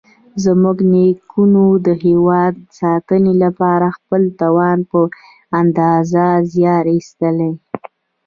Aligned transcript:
زموږ 0.43 0.77
نیکونو 0.93 1.63
د 1.85 1.87
هېواد 2.05 2.55
ساتنې 2.79 3.33
لپاره 3.43 3.87
خپل 3.97 4.21
توان 4.41 4.79
په 4.91 4.99
اندازه 5.61 6.25
زیار 6.53 6.83
ایستلی. 6.95 7.51